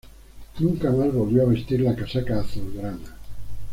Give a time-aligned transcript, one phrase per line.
[0.57, 3.15] Nunca más volvió a vestir la casaca azulgrana.